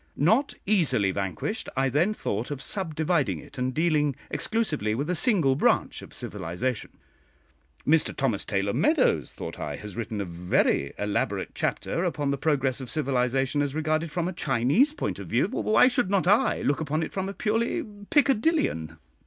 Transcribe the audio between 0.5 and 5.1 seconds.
easily vanquished, I then thought of subdividing it, and dealing exclusively